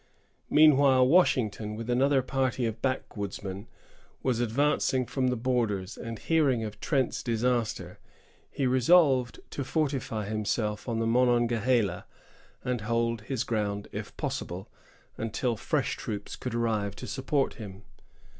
Meanwhile 0.49 1.07
Washington, 1.07 1.75
with 1.75 1.87
another 1.87 2.23
party 2.23 2.65
of 2.65 2.81
backwoodsmen, 2.81 3.67
was 4.23 4.39
advancing 4.39 5.05
from 5.05 5.27
the 5.27 5.35
borders; 5.35 5.95
and, 5.95 6.17
hearing 6.17 6.63
of 6.63 6.79
Trent's 6.79 7.21
disaster, 7.21 7.99
he 8.49 8.65
resolved 8.65 9.41
to 9.51 9.63
fortify 9.63 10.25
himself 10.27 10.89
on 10.89 10.97
the 10.97 11.05
Monongahela, 11.05 12.05
and 12.63 12.81
hold 12.81 13.21
his 13.21 13.43
ground, 13.43 13.89
if 13.91 14.17
possible, 14.17 14.67
until 15.19 15.55
fresh 15.55 15.95
troops 15.97 16.35
could 16.35 16.55
arrive 16.55 16.95
to 16.95 17.05
support 17.05 17.53
him. 17.61 17.83